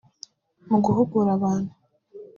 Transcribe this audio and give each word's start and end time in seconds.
Mu 0.69 0.77
guhugura 0.85 1.29
abantu 1.37 1.73